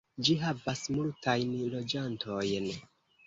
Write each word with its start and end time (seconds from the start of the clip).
Ĝi 0.27 0.35
havas 0.43 0.81
multajn 0.95 1.53
loĝantojn. 1.75 2.69